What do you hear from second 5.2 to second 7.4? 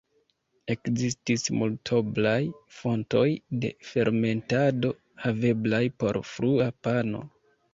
haveblaj por frua pano.